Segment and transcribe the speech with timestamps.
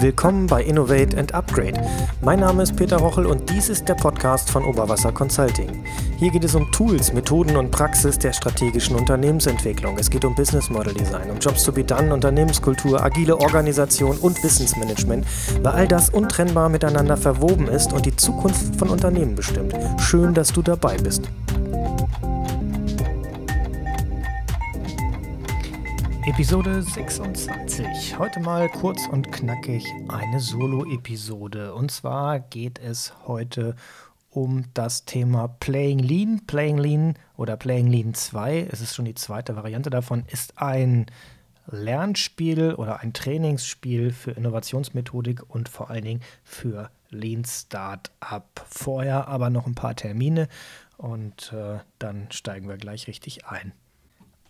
[0.00, 1.82] Willkommen bei Innovate and Upgrade.
[2.20, 5.84] Mein Name ist Peter Rochel und dies ist der Podcast von Oberwasser Consulting.
[6.16, 9.98] Hier geht es um Tools, Methoden und Praxis der strategischen Unternehmensentwicklung.
[9.98, 14.42] Es geht um Business Model Design, um Jobs to be done, Unternehmenskultur, agile Organisation und
[14.44, 15.26] Wissensmanagement,
[15.62, 19.74] weil all das untrennbar miteinander verwoben ist und die Zukunft von Unternehmen bestimmt.
[19.98, 21.28] Schön, dass du dabei bist.
[26.40, 28.18] Episode 26.
[28.18, 31.74] Heute mal kurz und knackig eine Solo-Episode.
[31.74, 33.76] Und zwar geht es heute
[34.30, 36.46] um das Thema Playing Lean.
[36.46, 41.04] Playing Lean oder Playing Lean 2, es ist schon die zweite Variante davon, ist ein
[41.66, 48.48] Lernspiel oder ein Trainingsspiel für Innovationsmethodik und vor allen Dingen für Lean Startup.
[48.66, 50.48] Vorher aber noch ein paar Termine
[50.96, 53.74] und äh, dann steigen wir gleich richtig ein.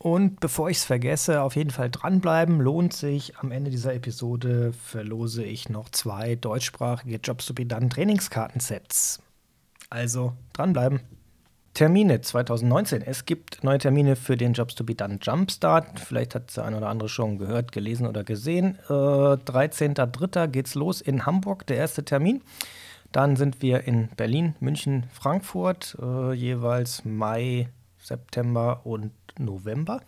[0.03, 3.37] Und bevor ich es vergesse, auf jeden Fall dranbleiben, lohnt sich.
[3.37, 9.21] Am Ende dieser Episode verlose ich noch zwei deutschsprachige Jobs to be done Trainingskartensets.
[9.91, 11.01] Also dranbleiben.
[11.75, 13.03] Termine 2019.
[13.03, 16.01] Es gibt neue Termine für den Jobs to be done Jumpstart.
[16.01, 18.79] Vielleicht hat der eine oder andere schon gehört, gelesen oder gesehen.
[18.89, 20.47] Äh, 13.03.
[20.47, 22.41] geht's los in Hamburg, der erste Termin.
[23.13, 27.69] Dann sind wir in Berlin, München, Frankfurt, äh, jeweils Mai,
[28.03, 30.01] September und November.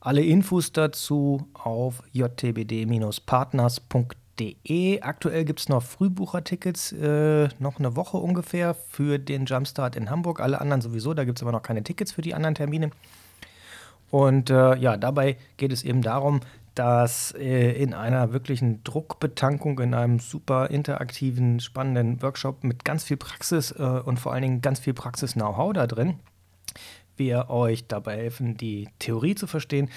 [0.00, 5.00] Alle Infos dazu auf jtbd-partners.de.
[5.00, 10.38] Aktuell gibt es noch Frühbuchertickets, äh, noch eine Woche ungefähr für den Jumpstart in Hamburg.
[10.40, 12.92] Alle anderen sowieso, da gibt es aber noch keine Tickets für die anderen Termine.
[14.10, 16.42] Und äh, ja, dabei geht es eben darum,
[16.78, 23.16] dass äh, in einer wirklichen Druckbetankung, in einem super interaktiven, spannenden Workshop mit ganz viel
[23.16, 26.20] Praxis äh, und vor allen Dingen ganz viel Praxis-Know-how da drin,
[27.18, 29.90] wir euch dabei helfen, die Theorie zu verstehen,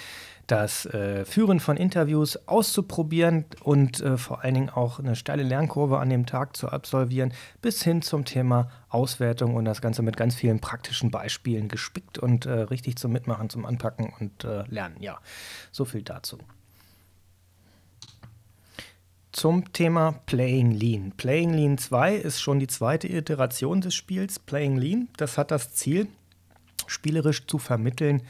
[0.46, 5.98] das äh, Führen von Interviews auszuprobieren und äh, vor allen Dingen auch eine steile Lernkurve
[5.98, 7.32] an dem Tag zu absolvieren,
[7.62, 12.46] bis hin zum Thema Auswertung und das Ganze mit ganz vielen praktischen Beispielen gespickt und
[12.46, 14.96] äh, richtig zum Mitmachen, zum Anpacken und äh, Lernen.
[15.00, 15.20] Ja,
[15.70, 16.38] so viel dazu.
[19.30, 21.12] Zum Thema Playing Lean.
[21.16, 24.38] Playing Lean 2 ist schon die zweite Iteration des Spiels.
[24.38, 26.08] Playing Lean, das hat das Ziel,
[26.92, 28.22] spielerisch zu vermitteln,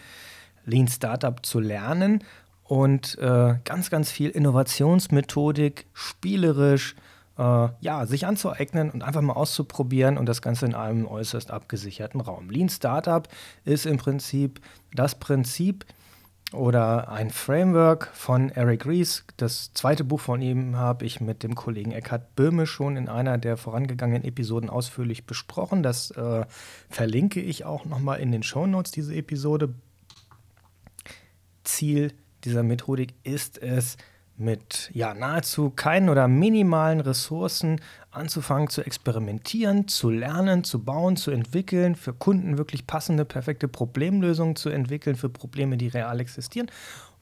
[0.65, 2.23] Lean Startup zu lernen
[2.65, 6.95] und äh, ganz, ganz viel Innovationsmethodik spielerisch
[7.39, 12.21] äh, ja, sich anzueignen und einfach mal auszuprobieren und das Ganze in einem äußerst abgesicherten
[12.21, 12.51] Raum.
[12.51, 13.27] Lean Startup
[13.65, 14.61] ist im Prinzip
[14.95, 15.85] das Prinzip,
[16.53, 19.25] oder ein Framework von Eric Ries.
[19.37, 23.39] Das zweite Buch von ihm habe ich mit dem Kollegen Eckhard Böhme schon in einer
[23.39, 25.83] der vorangegangenen Episoden ausführlich besprochen.
[25.83, 26.45] Das äh,
[26.89, 29.75] verlinke ich auch nochmal in den Show Notes, diese Episode.
[31.65, 32.13] Ziel
[32.45, 33.97] dieser Methodik ist es,
[34.43, 37.81] mit ja, nahezu keinen oder minimalen Ressourcen
[38.11, 44.57] anzufangen zu experimentieren, zu lernen, zu bauen, zu entwickeln, für Kunden wirklich passende, perfekte Problemlösungen
[44.57, 46.71] zu entwickeln für Probleme, die real existieren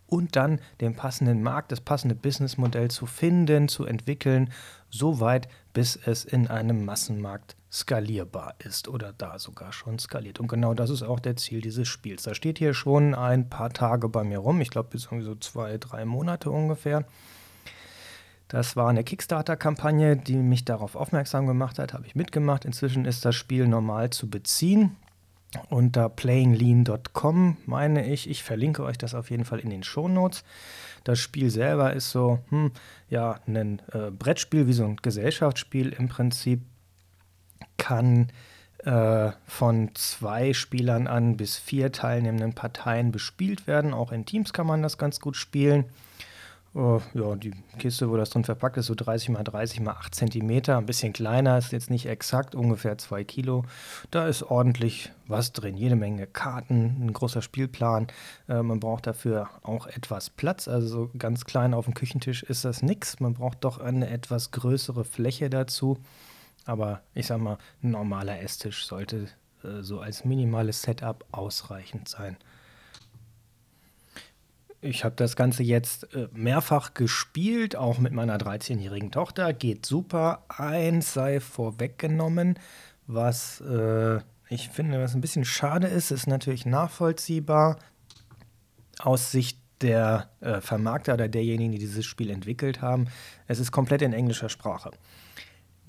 [0.07, 4.51] und dann den passenden Markt, das passende Businessmodell zu finden, zu entwickeln,
[4.91, 10.41] so weit, bis es in einem Massenmarkt skalierbar ist oder da sogar schon skaliert.
[10.41, 12.25] Und genau das ist auch der Ziel dieses Spiels.
[12.25, 15.79] Da steht hier schon ein paar Tage bei mir rum, ich glaube bis so zwei,
[15.79, 17.05] drei Monate ungefähr.
[18.49, 22.65] Das war eine Kickstarter-Kampagne, die mich darauf aufmerksam gemacht hat, habe ich mitgemacht.
[22.65, 24.97] Inzwischen ist das Spiel normal zu beziehen
[25.69, 28.29] unter playinglean.com, meine ich.
[28.29, 30.45] Ich verlinke euch das auf jeden Fall in den Shownotes.
[31.05, 32.73] Das Spiel selber ist so, hm,
[33.09, 36.63] ja, ein äh, Brettspiel, wie so ein Gesellschaftsspiel im Prinzip.
[37.91, 38.28] Kann
[38.84, 43.93] äh, von zwei Spielern an bis vier teilnehmenden Parteien bespielt werden.
[43.93, 45.87] Auch in Teams kann man das ganz gut spielen.
[46.73, 50.15] Uh, ja, die Kiste, wo das drin verpackt ist, so 30 mal 30 mal 8
[50.15, 53.65] Zentimeter, ein bisschen kleiner, ist jetzt nicht exakt, ungefähr 2 Kilo.
[54.12, 58.07] Da ist ordentlich was drin, jede Menge Karten, ein großer Spielplan.
[58.49, 62.65] Äh, man braucht dafür auch etwas Platz, also so ganz klein auf dem Küchentisch ist
[62.65, 63.19] das nichts.
[63.19, 65.98] Man braucht doch eine etwas größere Fläche dazu.
[66.71, 69.27] Aber ich sag mal, ein normaler Esstisch sollte
[69.65, 72.37] äh, so als minimales Setup ausreichend sein.
[74.81, 79.53] Ich habe das Ganze jetzt äh, mehrfach gespielt, auch mit meiner 13-jährigen Tochter.
[79.53, 80.45] Geht super.
[80.47, 82.57] Eins sei vorweggenommen,
[83.09, 87.81] was äh, ich finde, was ein bisschen schade ist, ist natürlich nachvollziehbar
[89.01, 93.09] aus Sicht der äh, Vermarkter oder derjenigen, die dieses Spiel entwickelt haben.
[93.49, 94.93] Es ist komplett in englischer Sprache.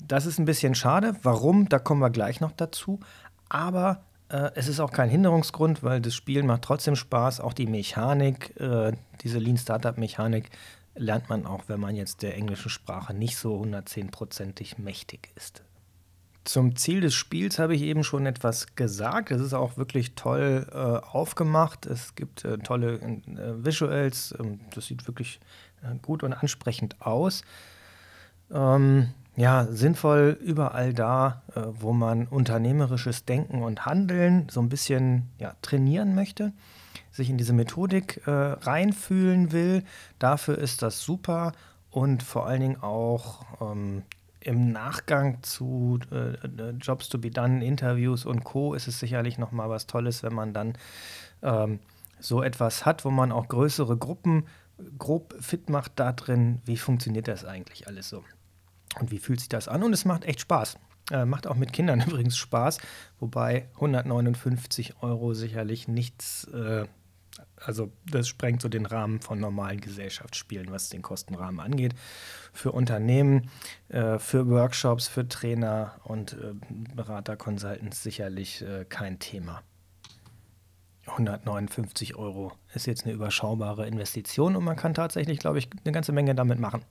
[0.08, 1.14] Das ist ein bisschen schade.
[1.22, 1.68] Warum?
[1.68, 3.00] Da kommen wir gleich noch dazu.
[3.48, 7.40] Aber Äh, es ist auch kein Hinderungsgrund, weil das Spielen macht trotzdem Spaß.
[7.40, 10.50] Auch die Mechanik, äh, diese Lean Startup Mechanik,
[10.94, 15.62] lernt man auch, wenn man jetzt der englischen Sprache nicht so 110%ig mächtig ist.
[16.44, 19.30] Zum Ziel des Spiels habe ich eben schon etwas gesagt.
[19.30, 21.86] Es ist auch wirklich toll äh, aufgemacht.
[21.86, 24.34] Es gibt äh, tolle äh, Visuals.
[24.40, 25.40] Ähm, das sieht wirklich
[25.82, 27.42] äh, gut und ansprechend aus.
[28.50, 35.30] Ähm, ja, sinnvoll überall da, äh, wo man unternehmerisches Denken und Handeln so ein bisschen
[35.38, 36.52] ja, trainieren möchte,
[37.10, 39.84] sich in diese Methodik äh, reinfühlen will.
[40.18, 41.52] Dafür ist das super
[41.90, 44.02] und vor allen Dingen auch ähm,
[44.40, 48.74] im Nachgang zu äh, äh, Jobs to be done, Interviews und Co.
[48.74, 50.74] ist es sicherlich nochmal was Tolles, wenn man dann
[51.42, 51.78] ähm,
[52.20, 54.44] so etwas hat, wo man auch größere Gruppen
[54.98, 58.24] grob fit macht da drin, wie funktioniert das eigentlich alles so
[59.00, 60.78] und wie fühlt sich das an und es macht echt Spaß.
[61.10, 62.78] Äh, macht auch mit Kindern übrigens Spaß,
[63.18, 66.86] wobei 159 Euro sicherlich nichts äh,
[67.56, 71.94] also das sprengt so den Rahmen von normalen Gesellschaftsspielen, was den Kostenrahmen angeht.
[72.52, 73.50] Für Unternehmen,
[73.88, 76.54] äh, für Workshops, für Trainer und äh,
[76.94, 79.62] Berater, Consultants sicherlich äh, kein Thema.
[81.06, 86.12] 159 Euro ist jetzt eine überschaubare Investition und man kann tatsächlich, glaube ich, eine ganze
[86.12, 86.84] Menge damit machen.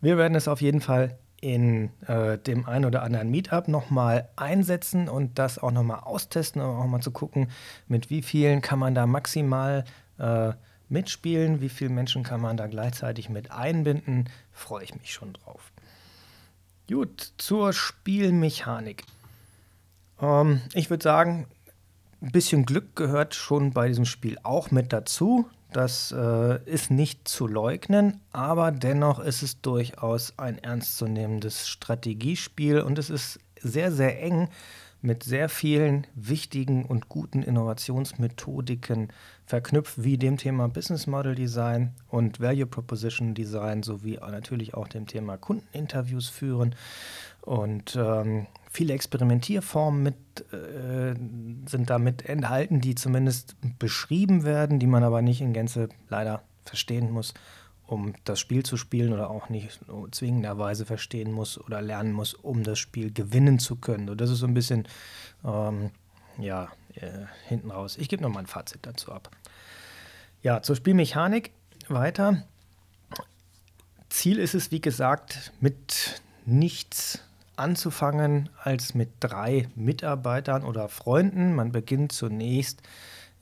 [0.00, 5.08] Wir werden es auf jeden Fall in äh, dem einen oder anderen Meetup nochmal einsetzen
[5.08, 7.50] und das auch nochmal austesten, um auch mal zu gucken,
[7.86, 9.84] mit wie vielen kann man da maximal
[10.18, 10.52] äh,
[10.88, 15.72] mitspielen, wie viele Menschen kann man da gleichzeitig mit einbinden, freue ich mich schon drauf.
[16.88, 19.04] Gut, zur Spielmechanik.
[20.20, 21.46] Ähm, ich würde sagen,
[22.20, 25.48] ein bisschen Glück gehört schon bei diesem Spiel auch mit dazu.
[25.72, 32.98] Das äh, ist nicht zu leugnen, aber dennoch ist es durchaus ein ernstzunehmendes Strategiespiel und
[32.98, 34.48] es ist sehr, sehr eng
[35.00, 39.12] mit sehr vielen wichtigen und guten Innovationsmethodiken
[39.44, 45.06] verknüpft, wie dem Thema Business Model Design und Value Proposition Design sowie natürlich auch dem
[45.06, 46.74] Thema Kundeninterviews führen
[47.48, 51.14] und ähm, viele Experimentierformen mit, äh,
[51.66, 57.10] sind damit enthalten, die zumindest beschrieben werden, die man aber nicht in Gänze leider verstehen
[57.10, 57.32] muss,
[57.86, 59.80] um das Spiel zu spielen oder auch nicht
[60.10, 64.10] zwingenderweise verstehen muss oder lernen muss, um das Spiel gewinnen zu können.
[64.10, 64.86] Und das ist so ein bisschen,
[65.42, 65.90] ähm,
[66.36, 67.96] ja, äh, hinten raus.
[67.96, 69.30] Ich gebe nochmal ein Fazit dazu ab.
[70.42, 71.52] Ja, zur Spielmechanik
[71.88, 72.44] weiter.
[74.10, 77.22] Ziel ist es, wie gesagt, mit nichts
[77.58, 81.54] anzufangen als mit drei Mitarbeitern oder Freunden.
[81.54, 82.82] Man beginnt zunächst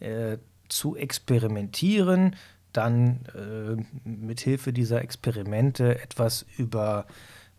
[0.01, 2.37] äh, zu experimentieren,
[2.73, 7.07] dann äh, mit Hilfe dieser Experimente etwas über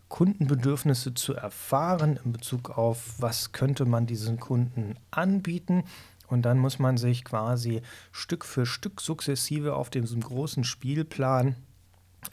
[0.08, 5.84] Kundenbedürfnisse zu erfahren in Bezug auf, was könnte man diesen Kunden anbieten.
[6.28, 7.82] Und dann muss man sich quasi
[8.12, 11.56] Stück für Stück sukzessive auf diesem großen Spielplan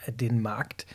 [0.05, 0.85] äh, den Markt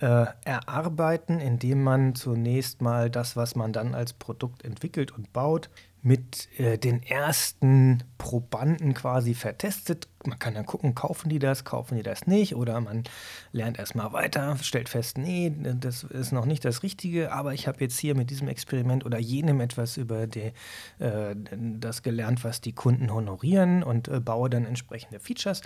[0.00, 5.70] äh, erarbeiten, indem man zunächst mal das, was man dann als Produkt entwickelt und baut,
[6.02, 10.08] mit äh, den ersten Probanden quasi vertestet.
[10.24, 13.04] Man kann dann gucken, kaufen die das, kaufen die das nicht oder man
[13.52, 17.80] lernt erstmal weiter, stellt fest, nee, das ist noch nicht das Richtige, aber ich habe
[17.80, 20.52] jetzt hier mit diesem Experiment oder jenem etwas über die,
[20.98, 21.34] äh,
[21.78, 25.60] das gelernt, was die Kunden honorieren und äh, baue dann entsprechende Features.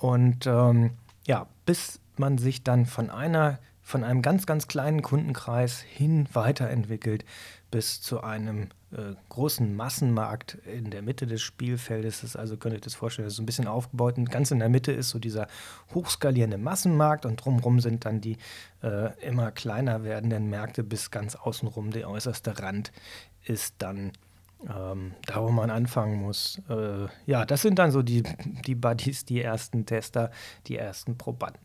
[0.00, 0.90] Und ähm,
[1.26, 7.24] ja, bis man sich dann von einer von einem ganz, ganz kleinen Kundenkreis hin weiterentwickelt
[7.70, 12.20] bis zu einem äh, großen Massenmarkt in der Mitte des Spielfeldes.
[12.20, 14.18] Das also könnt ihr euch das vorstellen, das ist so ein bisschen aufgebaut.
[14.18, 15.46] Und ganz in der Mitte ist so dieser
[15.94, 18.36] hochskalierende Massenmarkt und drumherum sind dann die
[18.82, 21.90] äh, immer kleiner werdenden Märkte bis ganz außenrum.
[21.90, 22.92] Der äußerste Rand
[23.46, 24.12] ist dann
[24.66, 26.60] ähm, da, wo man anfangen muss.
[26.68, 28.24] Äh, ja, das sind dann so die,
[28.66, 30.30] die Buddies, die ersten Tester,
[30.66, 31.60] die ersten Probanden.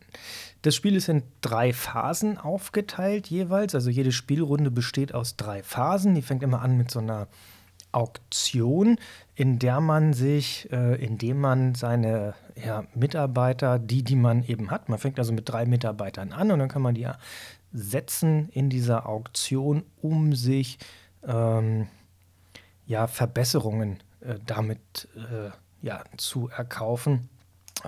[0.62, 3.74] Das Spiel ist in drei Phasen aufgeteilt jeweils.
[3.74, 6.14] Also jede Spielrunde besteht aus drei Phasen.
[6.14, 7.28] Die fängt immer an mit so einer
[7.92, 8.98] Auktion,
[9.36, 14.90] in der man sich, äh, indem man seine ja, Mitarbeiter, die, die man eben hat,
[14.90, 17.08] man fängt also mit drei Mitarbeitern an und dann kann man die
[17.72, 20.78] setzen in dieser Auktion, um sich
[21.26, 21.88] ähm,
[22.86, 27.30] ja, Verbesserungen äh, damit äh, ja, zu erkaufen.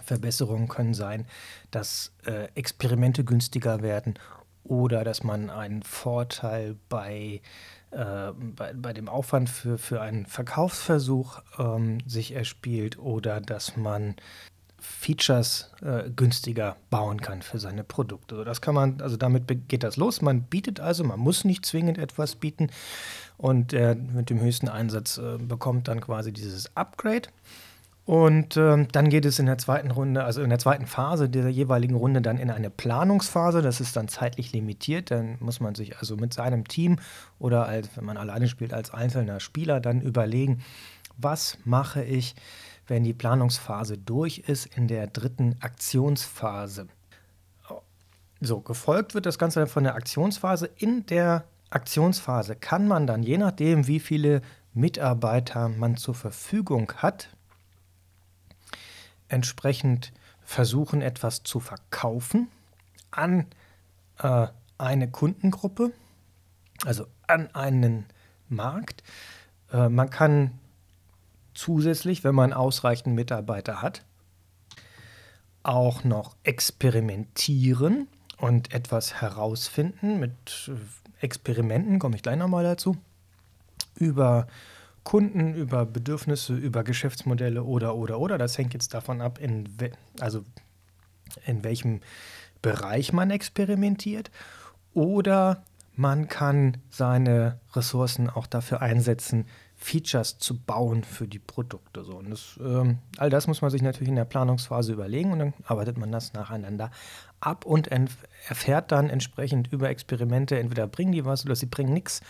[0.04, 1.26] Verbesserungen können sein,
[1.72, 4.16] dass äh, Experimente günstiger werden
[4.64, 7.42] oder dass man einen Vorteil bei,
[7.92, 14.16] äh, bei, bei, dem Aufwand für, für einen Verkaufsversuch ähm, sich erspielt oder dass man
[14.86, 18.36] Features äh, günstiger bauen kann für seine Produkte.
[18.36, 20.22] Also das kann man, also damit geht das los.
[20.22, 22.70] Man bietet also, man muss nicht zwingend etwas bieten
[23.38, 27.30] und äh, mit dem höchsten Einsatz äh, bekommt dann quasi dieses Upgrade.
[28.06, 31.50] Und ähm, dann geht es in der zweiten Runde, also in der zweiten Phase der
[31.50, 33.64] jeweiligen Runde dann in eine Planungsphase.
[33.64, 35.10] Das ist dann zeitlich limitiert.
[35.10, 36.98] Dann muss man sich also mit seinem Team
[37.40, 40.62] oder als, wenn man alleine spielt, als einzelner Spieler dann überlegen,
[41.18, 42.36] was mache ich,
[42.88, 46.88] wenn die Planungsphase durch ist in der dritten Aktionsphase.
[48.42, 50.70] So, gefolgt wird das Ganze von der Aktionsphase.
[50.78, 54.42] In der Aktionsphase kann man dann, je nachdem, wie viele
[54.74, 57.30] Mitarbeiter man zur Verfügung hat,
[59.30, 60.12] entsprechend
[60.42, 62.50] versuchen, etwas zu verkaufen
[63.10, 63.48] an
[64.20, 65.92] äh, eine Kundengruppe,
[66.86, 68.06] also an einen
[68.50, 69.04] Markt.
[69.72, 70.60] Äh, man kann
[71.56, 74.04] zusätzlich, wenn man ausreichend Mitarbeiter hat,
[75.64, 78.08] auch noch experimentieren
[78.38, 80.20] und etwas herausfinden.
[80.20, 80.72] Mit
[81.20, 82.98] Experimenten komme ich gleich nochmal dazu.
[83.96, 84.48] Über
[85.04, 88.38] Kunden, über Bedürfnisse, über Geschäftsmodelle oder, oder, oder.
[88.38, 89.70] Das hängt jetzt davon ab, in,
[90.20, 90.44] also
[91.46, 92.02] in welchem
[92.62, 94.32] Bereich man experimentiert.
[94.94, 95.64] Oder
[95.96, 99.46] man kann seine Ressourcen auch dafür einsetzen,
[99.86, 102.04] Features zu bauen für die Produkte.
[102.04, 102.16] So.
[102.16, 105.54] Und das, ähm, all das muss man sich natürlich in der Planungsphase überlegen und dann
[105.64, 106.90] arbeitet man das nacheinander
[107.40, 107.88] ab und
[108.50, 112.22] erfährt dann entsprechend über Experimente, entweder bringen die was oder sie bringen nichts.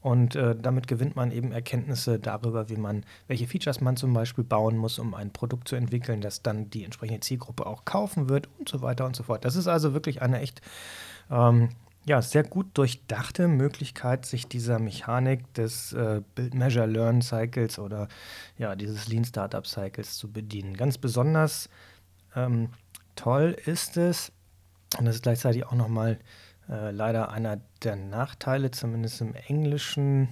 [0.00, 4.42] Und äh, damit gewinnt man eben Erkenntnisse darüber, wie man, welche Features man zum Beispiel
[4.42, 8.48] bauen muss, um ein Produkt zu entwickeln, das dann die entsprechende Zielgruppe auch kaufen wird
[8.58, 9.44] und so weiter und so fort.
[9.44, 10.62] Das ist also wirklich eine echt
[11.30, 11.68] ähm,
[12.06, 18.08] ja, sehr gut durchdachte Möglichkeit, sich dieser Mechanik des äh, Build Measure Learn Cycles oder
[18.58, 20.76] ja, dieses Lean Startup Cycles zu bedienen.
[20.76, 21.70] Ganz besonders
[22.36, 22.68] ähm,
[23.16, 24.32] toll ist es,
[24.98, 26.18] und das ist gleichzeitig auch nochmal
[26.68, 30.28] äh, leider einer der Nachteile, zumindest im Englischen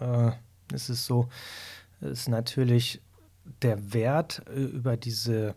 [0.00, 0.30] äh,
[0.72, 1.28] ist es so,
[2.00, 3.00] ist natürlich
[3.62, 5.54] der Wert äh, über diese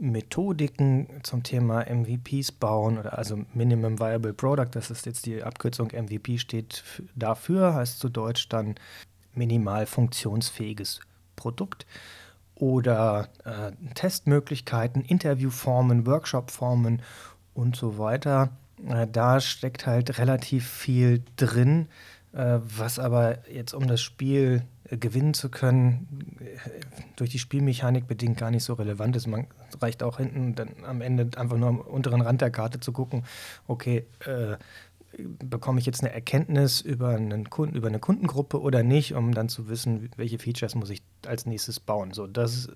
[0.00, 5.88] Methodiken zum Thema MVPs bauen oder also Minimum Viable Product, das ist jetzt die Abkürzung
[5.88, 6.82] MVP steht
[7.14, 8.74] dafür, heißt zu Deutsch dann
[9.34, 11.00] minimal funktionsfähiges
[11.36, 11.86] Produkt
[12.54, 17.02] oder äh, Testmöglichkeiten, Interviewformen, Workshopformen
[17.54, 18.50] und so weiter.
[18.86, 21.88] Äh, da steckt halt relativ viel drin,
[22.32, 26.36] äh, was aber jetzt um das Spiel gewinnen zu können,
[27.20, 29.26] durch die Spielmechanik bedingt gar nicht so relevant ist.
[29.26, 29.46] Man
[29.80, 33.24] reicht auch hinten dann am Ende einfach nur am unteren Rand der Karte zu gucken,
[33.66, 34.56] okay, äh,
[35.18, 39.48] bekomme ich jetzt eine Erkenntnis über, einen Kunden, über eine Kundengruppe oder nicht, um dann
[39.48, 42.12] zu wissen, welche Features muss ich als nächstes bauen.
[42.12, 42.68] So, das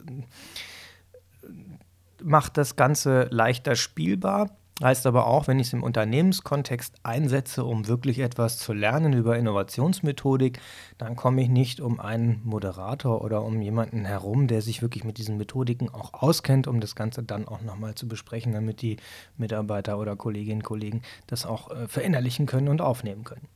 [2.23, 4.51] macht das Ganze leichter spielbar.
[4.83, 9.39] Heißt aber auch, wenn ich es im Unternehmenskontext einsetze, um wirklich etwas zu lernen über
[9.39, 10.59] Innovationsmethodik,
[10.99, 15.19] dann komme ich nicht um einen Moderator oder um jemanden herum, der sich wirklich mit
[15.19, 18.97] diesen Methodiken auch auskennt, um das Ganze dann auch nochmal zu besprechen, damit die
[19.37, 23.47] Mitarbeiter oder Kolleginnen und Kollegen das auch äh, verinnerlichen können und aufnehmen können.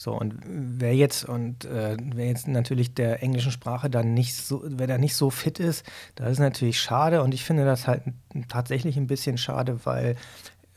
[0.00, 4.62] So, und wer jetzt, und äh, wer jetzt natürlich der englischen Sprache dann nicht so,
[4.64, 7.20] wer da nicht so fit ist, das ist natürlich schade.
[7.20, 8.02] Und ich finde das halt
[8.48, 10.14] tatsächlich ein bisschen schade, weil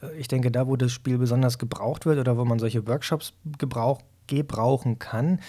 [0.01, 3.33] äh, ich denke, da, wo das Spiel besonders gebraucht wird oder wo man solche Workshops
[3.59, 5.39] gebrauch, gebrauchen kann,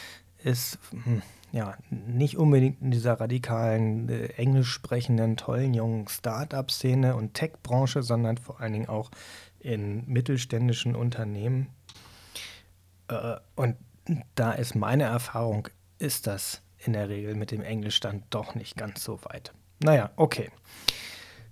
[0.45, 7.33] ist hm, ja nicht unbedingt in dieser radikalen, äh, englisch sprechenden, tollen jungen Start-up-Szene und
[7.33, 9.11] Tech-Branche, sondern vor allen Dingen auch
[9.61, 11.69] in mittelständischen Unternehmen
[13.55, 13.77] und
[14.35, 18.77] da ist meine Erfahrung, ist das in der Regel mit dem Englisch dann doch nicht
[18.77, 19.53] ganz so weit.
[19.81, 20.51] Naja, okay.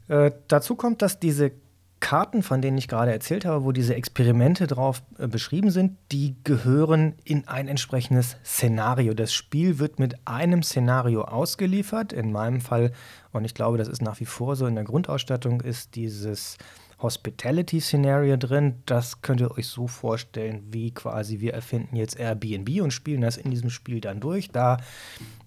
[0.08, 1.52] Äh, dazu kommt, dass diese
[2.00, 6.34] Karten, von denen ich gerade erzählt habe, wo diese Experimente drauf äh, beschrieben sind, die
[6.44, 9.14] gehören in ein entsprechendes Szenario.
[9.14, 12.12] Das Spiel wird mit einem Szenario ausgeliefert.
[12.12, 12.92] In meinem Fall,
[13.32, 16.56] und ich glaube, das ist nach wie vor so in der Grundausstattung, ist dieses
[17.02, 18.82] Hospitality-Szenario drin.
[18.86, 23.36] Das könnt ihr euch so vorstellen, wie quasi wir erfinden jetzt Airbnb und spielen das
[23.36, 24.50] in diesem Spiel dann durch.
[24.50, 24.78] Da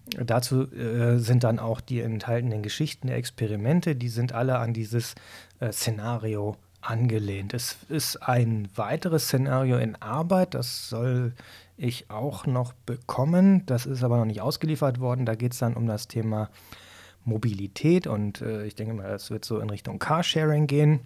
[0.06, 5.16] Dazu äh, sind dann auch die enthaltenen Geschichten der Experimente, die sind alle an dieses
[5.60, 7.54] äh, Szenario angelehnt.
[7.54, 11.34] Es ist ein weiteres Szenario in Arbeit, das soll
[11.78, 13.66] ich auch noch bekommen.
[13.66, 15.26] Das ist aber noch nicht ausgeliefert worden.
[15.26, 16.50] Da geht es dann um das Thema
[17.24, 21.00] Mobilität und äh, ich denke mal, das wird so in Richtung Carsharing gehen.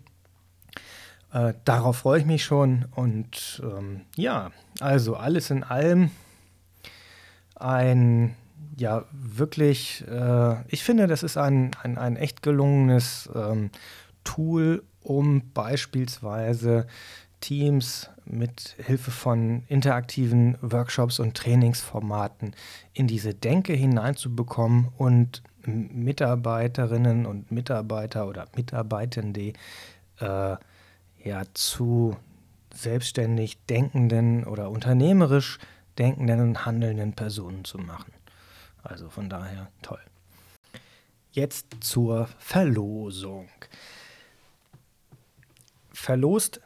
[1.32, 2.86] Äh, darauf freue ich mich schon.
[2.96, 6.12] Und ähm, ja, also alles in allem
[7.56, 8.36] ein
[8.78, 13.72] ja wirklich, äh, ich finde, das ist ein, ein, ein echt gelungenes ähm,
[14.24, 16.86] Tool, um beispielsweise
[17.42, 22.56] Teams mit Hilfe von interaktiven Workshops und Trainingsformaten
[22.94, 29.54] in diese Denke hineinzubekommen und Mitarbeiterinnen und Mitarbeiter oder Mitarbeitende
[30.20, 30.56] äh,
[31.28, 32.18] ja zu
[32.74, 35.60] selbstständig denkenden oder unternehmerisch
[35.98, 38.14] denkenden und handelnden Personen zu machen.
[38.84, 40.00] Also von daher toll.
[41.32, 43.50] Jetzt zur Verlosung.
[45.92, 46.62] Verlost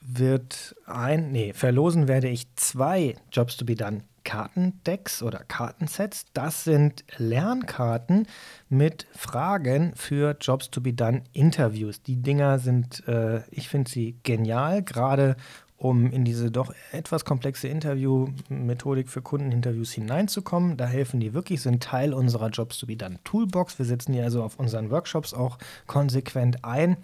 [0.00, 6.26] wird ein, nee, verlosen werde ich zwei Jobs to be done Kartendecks oder Kartensets.
[6.34, 8.26] Das sind Lernkarten
[8.68, 12.02] mit Fragen für Jobs to be done Interviews.
[12.02, 15.36] Die Dinger sind, äh, ich finde sie genial, gerade
[15.80, 20.76] um in diese doch etwas komplexe Interview-Methodik für Kundeninterviews hineinzukommen.
[20.76, 23.78] Da helfen die wirklich, sind Teil unserer Jobs to be done Toolbox.
[23.78, 26.98] Wir setzen die also auf unseren Workshops auch konsequent ein.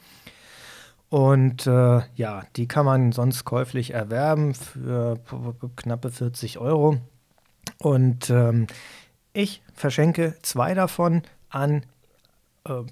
[1.09, 5.19] Und äh, ja, die kann man sonst käuflich erwerben für
[5.77, 6.99] knappe 40 Euro.
[7.79, 8.67] Und ähm,
[9.33, 11.85] ich verschenke zwei davon an,
[12.65, 12.83] äh,